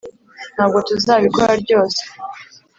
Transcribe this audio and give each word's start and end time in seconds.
ntabwo 0.55 0.77
tuzabikora 0.87 1.53
ryose 1.63 2.01